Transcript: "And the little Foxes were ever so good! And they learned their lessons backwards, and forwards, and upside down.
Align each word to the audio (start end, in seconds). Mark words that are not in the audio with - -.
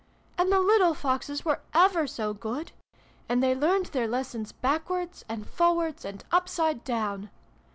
"And 0.39 0.51
the 0.51 0.59
little 0.59 0.95
Foxes 0.95 1.45
were 1.45 1.59
ever 1.75 2.07
so 2.07 2.33
good! 2.33 2.71
And 3.29 3.43
they 3.43 3.53
learned 3.53 3.85
their 3.93 4.07
lessons 4.07 4.51
backwards, 4.51 5.23
and 5.29 5.45
forwards, 5.47 6.05
and 6.05 6.23
upside 6.31 6.83
down. 6.83 7.29